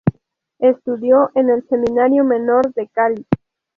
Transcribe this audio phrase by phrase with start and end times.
[0.57, 3.27] Estudió en el Seminario Menor de Cali.